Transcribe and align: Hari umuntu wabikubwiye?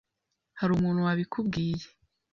Hari 0.59 0.71
umuntu 0.73 0.99
wabikubwiye? 1.05 1.85